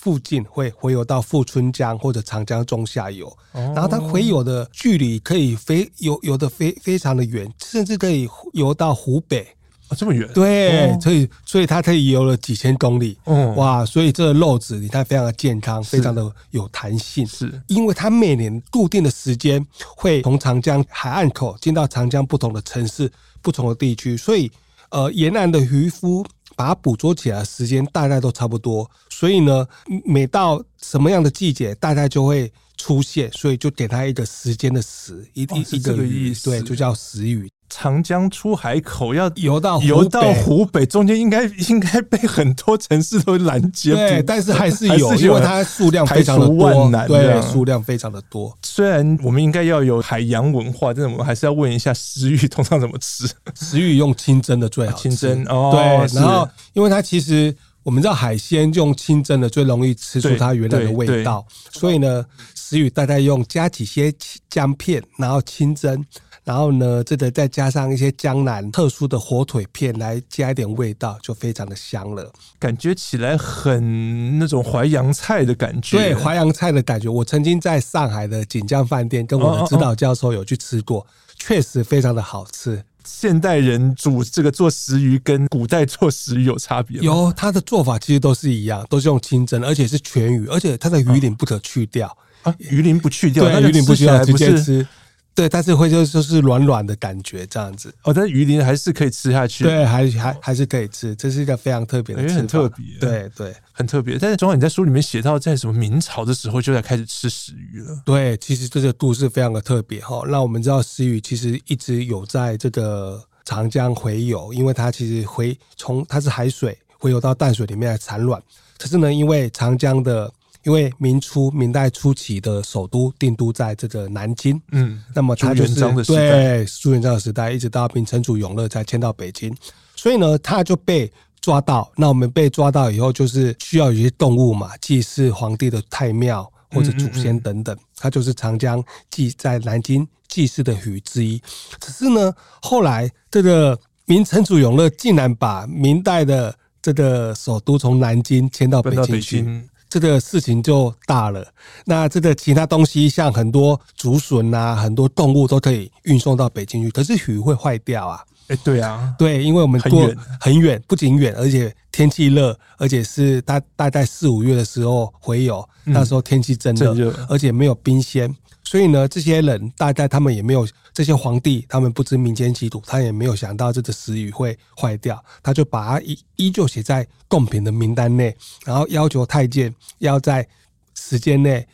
[0.00, 9.46] 附近会回游到富春江或者长江中下游，然后它回游的距离可以飞游游的非非常的远，甚至可以游到湖北。
[9.88, 10.26] 啊，这么远？
[10.32, 13.18] 对，哦、所以所以它可以游了几千公里。
[13.24, 17.26] 嗯，哇，所以这个肉质你看非常的健康，非常的有弹性。
[17.26, 24.50] 是，因为它每年固定的时间会从长江海岸口进到长江不同的城市、不同的地区，所以
[24.90, 26.24] 呃，沿岸的渔夫
[26.60, 28.86] 把它捕捉起来时间大概都差不多。
[29.08, 29.66] 所以呢，
[30.04, 37.48] 每到什么样的季节，大概就会出现，所以就给它一个时间的时，一一一个意思，对，就叫时鱼。
[37.72, 43.94] 长江出海口要游到游到湖北，中间应该应该被很多城市都拦截。
[43.94, 48.56] 对，但是还是有， 因为它数量非常的多，对，数量非常的多。
[48.64, 53.28] 虽然我们应该要有海洋文化，但是我们还是要问一下食鱼通常怎么吃？
[53.54, 55.70] 食鱼用清蒸的最好，清蒸哦。
[55.72, 57.54] 对，然后因为它其实
[57.84, 62.26] 我们知道海鲜用清蒸的最容易吃出它原来的味道，所以呢，
[62.70, 64.14] 食鱼大概用加几些
[64.48, 66.06] 姜片，然后清蒸。
[66.44, 72.32] 然后呢，这个再加上一些江南特殊的火腿片来加一点味道，就非常的香了。
[72.60, 75.96] 感觉起来很那种淮扬菜的感觉。
[75.96, 77.08] 对，淮扬菜的感觉。
[77.08, 82.84] 我曾经在上海的锦江饭店跟我的指导教授有去吃过，哦哦哦，确实非常的好吃。
[83.04, 87.04] 现代人煮这个做食鱼跟古代做食鱼有差别吗？
[87.04, 92.16] 有，它的做法其实都是一样，都是用清蒸，而且是全鱼，而且它的鱼鳞不可去掉。
[92.42, 94.86] 啊，鱼鳞不去掉，对，鱼鳞不去掉，直接吃。
[95.32, 104.18] 对，但是会就就是软软的感觉这样子哦，但是鱼鳞还是可以吃下去，对，还还还是可以吃，这是一个非常特别的，很特别，对对，很特别。
[104.18, 108.02] 但是，正好你在书里面写到，在什么明朝的时候就在开始吃石鱼了。
[108.04, 110.24] 对，其实这个故事非常的特别哈。
[110.26, 118.42] 那我们知道石鱼其实一直有在这个长江洄游，因为它其实回从它是海水洄游到淡水里面来产卵，
[118.76, 120.30] 可是呢，因为长江的。
[120.64, 129.54] 因为明初明代初期的首都定都在这个南京，嗯，那么他就是对朱元璋的时代，一直到明成祖永乐才迁到北京，
[129.96, 131.90] 所以呢，他就被抓到。
[131.96, 141.40] 那我们被抓到以后，就是需要有一些动物嘛，祭祀皇帝的太庙或者祖先等等，它就是长江祭在南京祭祀的鱼之一。
[141.80, 149.62] 只是呢，后来这个明成祖永乐竟然把明代的这个首都从南京迁到北京去。
[149.90, 151.44] 这个事情就大了。
[151.84, 158.22] 那这个其他东西，像很多竹笋啊，很多动物都可以运送到北京去，可是鱼会坏掉啊。
[158.46, 160.10] 哎，对啊，对，因为我们过
[160.40, 168.32] 很远，不仅远，而且天气热，而且是大大概四五月的时候回游，那时候天气真热，嗯、而且没有冰鲜。
[168.70, 178.32] 所以呢，这些人大概他们也没有这些皇帝，他们不知民间疾苦，他也没有想到这个食鱼会坏掉，他就把它依依旧写在贡品的名单内，
[178.64, 180.46] 然后要求太监要在
[180.94, 181.66] 时间内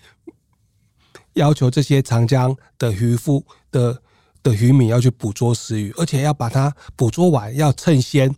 [1.35, 4.01] 要求这些长江的渔夫的
[4.43, 8.35] 的渔民要去捕捉食鱼，而且要把它捕捉完，要趁鲜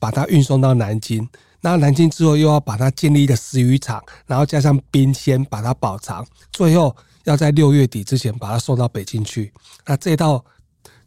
[0.00, 1.28] 把它运送到南京。
[1.60, 6.96] 那南京之后又要把它建立一个食鱼场，然后加上冰鲜把它保藏，最后。
[7.24, 9.52] 要在六月底之前把它送到北京去，
[9.86, 10.44] 那这道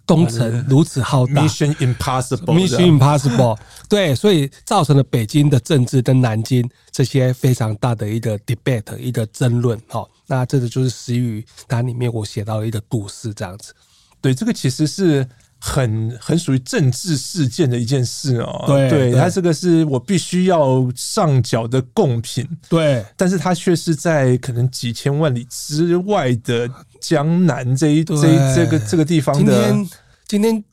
[0.05, 3.57] 工程如此浩大，Mission Impossible，Mission Impossible，
[3.89, 9.80] 对，所以造成了北京的政治跟南京这些非常大的一个 debate，一个争论。
[9.88, 13.74] 好，那这个就是食鱼它里面我写到了一个故事，这样子。
[14.22, 15.28] 对，这个其实是。
[15.68, 26.70] 很很属于政治事件的一件事哦，对，对，它这个是我必须要上缴的贡品，对，但是它却是在可能几千万里之外的
[27.01, 29.51] 江南这一这一这个这个地方的。
[29.51, 29.89] 今天
[30.28, 30.63] 今天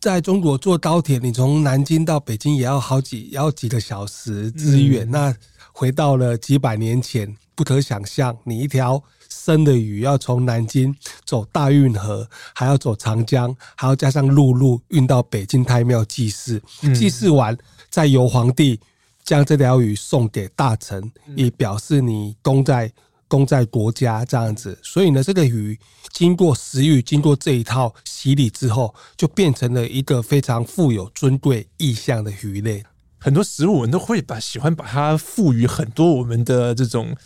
[0.00, 5.36] 在中国坐高铁，你从南京到北京也要好几也要几个小时之远，嗯，那
[5.72, 9.02] 回到了几百年前，不可想象，你一条。
[9.28, 10.94] 生的鱼要从南京
[11.24, 16.60] 走大运河，还要走长江，还要加上陆路运到北京太庙祭祀，
[16.94, 17.56] 祭祀完
[17.88, 18.78] 再由皇帝
[19.22, 22.92] 将这条鱼送给大臣，以表示你功在
[23.30, 24.78] 功在国家这样子。
[24.82, 25.78] 所以呢，这个鱼
[26.12, 32.84] 经过食鱼，经过这一套洗礼之后，就变成了一个非常富有尊贵意象的鱼类。
[33.18, 37.16] 很多食物我们都会把喜欢把它赋予很多我们的这种。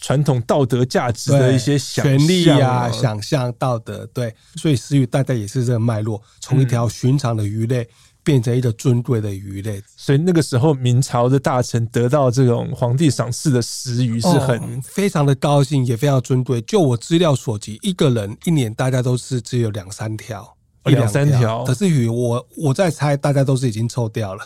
[0.00, 7.88] 传统道德价值的一些想象、权利啊，想象道德，对，所以食鱼大概也是这个脉络，从一条寻常的鱼类
[8.24, 9.80] 变成一个尊贵的鱼类。
[9.96, 16.60] 所以那个时候，明朝的大臣得到这种皇帝赏赐的食鱼是很、哦、非常的高兴，也非常尊贵。
[16.62, 20.53] 就我资料所及，一个人一年大家都是只有两三条。
[20.86, 24.44] 一两三条，可是鱼我我在猜，大家都是已经臭掉了。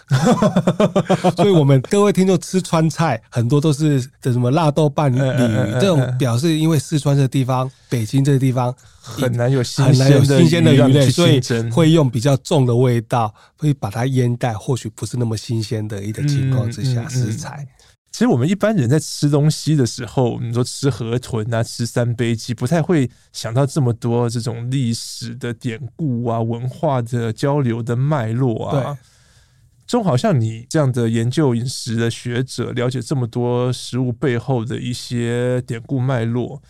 [1.36, 17.66] 所以，我们各位听众吃川菜，很多都是的什么辣豆瓣鲤鱼，这种表示因为四川这个地方，北京这个地方很难有新很难有新鲜的鱼类，所以会用比较重的味道，会把它腌盖，或许不是那么新鲜的一个情况之下食材。
[18.19, 28.83] 其实我们一般人在吃东西的时候，你说吃河豚啊，吃三杯鸡，不太会想到这么多这种历史的典故啊、文化的交流的脉络啊。
[28.83, 28.99] 对，
[29.87, 36.61] 就好像你这样的研究饮食的学者，了解这么多食物背后的一些典故脉络，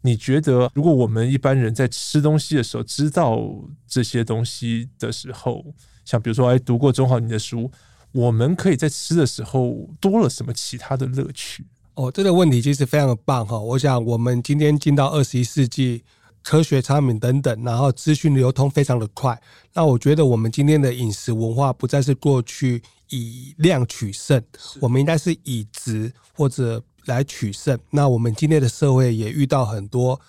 [0.00, 3.38] 你觉得如果我们一般人在吃东西的时候知道
[3.86, 5.66] 这些东西的时候，
[6.06, 7.70] 像比如说，哎，读过钟浩你的书。
[8.14, 11.66] 我们可以在吃的时候多了什么其他的乐趣？
[11.94, 13.58] 哦，这个问题其实非常的棒哈！
[13.58, 16.04] 我想我们今天进到二十一世纪，
[16.40, 19.40] 科学产品等等，然后资讯流通非常的快。
[19.72, 24.40] 那我觉得我们今天的饮食文化不再是过去以量取胜，
[24.80, 27.76] 我们应该是以值或者来取胜。
[27.90, 30.20] 那我们今天的社会也遇到很多。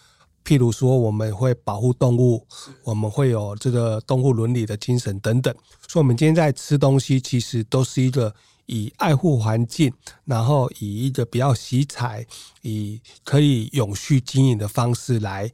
[0.46, 2.46] 譬如说，我们会保护动物，
[2.84, 5.54] 我们会有这个动物伦理的精神等等。
[5.88, 8.34] 所以，我们今天在吃东西，其实都是一个
[8.68, 9.92] 以爱护环境，
[10.24, 12.26] 然后以一个比较惜材、
[12.62, 15.52] 以可以永续经营的方式来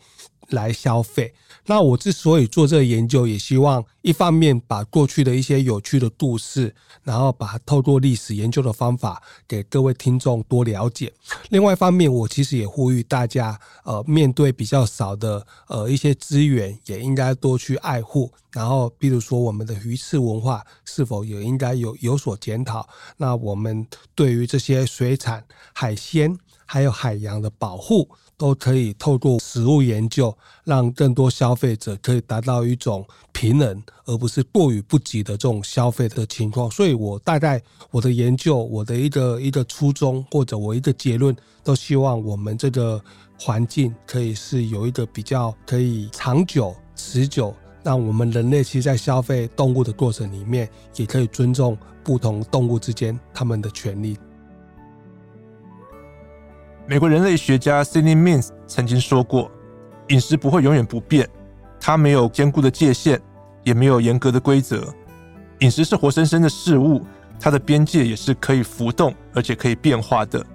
[0.49, 1.33] 来消费。
[1.72, 11.13] 那我之所以做这个研究，也希望一方面把过去的一些有趣的故事，然后把它透过历史研究的方法给各位听众多了解。
[11.47, 18.30] 另外一方面，我其实也呼吁大家，呃，面对比较少的呃一些资源，也应该多去爱护。
[18.51, 22.86] 然后，比如说我们的鱼翅文化是否也应该有有所检讨？
[23.15, 25.41] 那我们对于这些水产、
[25.72, 26.38] 海鲜
[26.72, 28.07] 还有海洋的保护。
[28.38, 36.67] 都可以透过食物研究，让更多消费者可以达到一种平衡，而不是过于不及的这种消费的情况。
[36.72, 37.61] 所以，我大概
[37.91, 42.99] 我的研究，我的一个一个初衷，或者我一个结论，都希望我们这个
[43.39, 47.53] 环境可以是有一个比较可以长久、持久
[47.84, 54.17] 那我们人类其实，在消费动物的过程里面，也可以尊重不同动物之间他们的权利。
[56.91, 59.49] 美国人类学家 Sidney Mintz 曾经说过
[60.11, 61.25] ：“饮食不会永远不变，
[61.79, 63.17] 它没有坚固的界限，
[63.63, 64.93] 也没有严格的规则。
[65.59, 67.01] 饮食是活生生的事物，
[67.39, 70.45] 它的边界也是可以浮动，而且可以变化的。”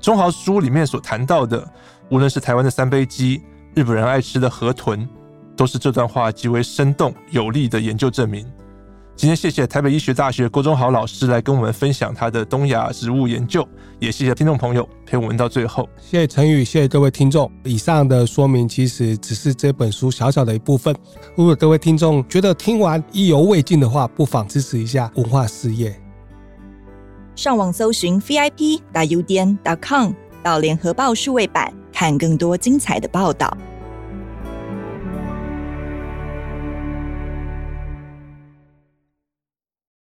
[0.00, 1.70] 中豪书里面所谈到的，
[2.08, 3.42] 无论是台湾的三杯鸡，
[3.74, 5.06] 日本人爱吃的河豚。
[5.54, 8.50] 都是这段话极为生动有力的研究证明。
[9.20, 13.68] 今天谢谢台北医学大学郭忠豪老师来跟我们分享他的东亚植物研究，
[13.98, 15.86] 也谢谢听众朋友陪我们到最后。
[15.98, 17.52] 谢谢陈宇，谢谢各位听众。
[17.64, 20.96] 以上的说明其实只是这本书小小的一部分。
[21.36, 25.94] 如果各位听众觉得听完意犹未尽的话，不妨支持一下文化事业。
[27.36, 30.12] 上网搜寻 vip.udn.com
[30.42, 33.54] 到联合报数位版，看更多精彩的报道。